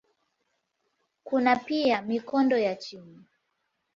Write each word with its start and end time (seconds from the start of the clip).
Kuna 1.23 1.55
pia 1.55 2.01
mikondo 2.01 2.57
ya 2.57 2.75
chini. 2.75 3.25